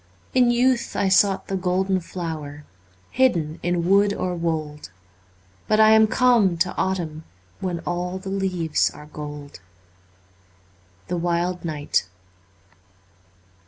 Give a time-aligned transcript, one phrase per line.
[0.33, 2.65] In youth I sought the golden flower
[3.11, 4.89] Hidden in wood or wold.
[5.67, 7.23] But I am come to autumn,
[7.59, 9.59] When all the leaves are gold.'
[11.07, 12.07] The Wild Knight.'